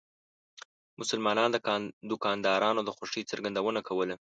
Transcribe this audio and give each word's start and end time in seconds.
مسلمانو 0.99 1.43
دکاندارانو 2.09 2.81
د 2.83 2.89
خوښۍ 2.97 3.23
څرګندونه 3.31 3.79
کوله. 3.87 4.15